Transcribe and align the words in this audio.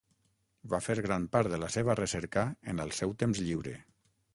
Va 0.73 0.79
fer 0.85 0.95
gran 1.07 1.29
part 1.37 1.53
de 1.55 1.61
la 1.65 1.71
seva 1.75 1.99
recerca 2.03 2.49
en 2.75 2.87
el 2.87 2.99
seu 3.03 3.19
temps 3.23 3.49
lliure. 3.49 3.81